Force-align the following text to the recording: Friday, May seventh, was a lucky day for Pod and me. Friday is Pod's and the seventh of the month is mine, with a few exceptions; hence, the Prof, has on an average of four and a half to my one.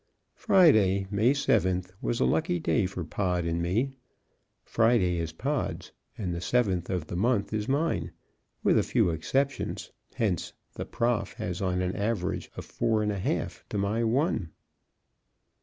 Friday, 0.33 1.05
May 1.11 1.31
seventh, 1.31 1.93
was 2.01 2.19
a 2.19 2.25
lucky 2.25 2.57
day 2.59 2.87
for 2.87 3.03
Pod 3.03 3.45
and 3.45 3.61
me. 3.61 3.91
Friday 4.65 5.19
is 5.19 5.31
Pod's 5.31 5.91
and 6.17 6.33
the 6.33 6.41
seventh 6.41 6.89
of 6.89 7.05
the 7.05 7.15
month 7.15 7.53
is 7.53 7.67
mine, 7.69 8.11
with 8.63 8.79
a 8.79 8.81
few 8.81 9.11
exceptions; 9.11 9.91
hence, 10.15 10.53
the 10.73 10.85
Prof, 10.87 11.33
has 11.33 11.61
on 11.61 11.83
an 11.83 11.95
average 11.95 12.49
of 12.57 12.65
four 12.65 13.03
and 13.03 13.11
a 13.11 13.19
half 13.19 13.63
to 13.69 13.77
my 13.77 14.03
one. 14.03 14.49